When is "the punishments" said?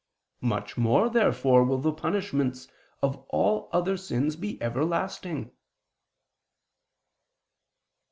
1.77-2.67